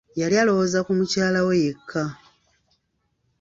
[0.19, 2.03] Yali aloowoza ku mukyala we yekka.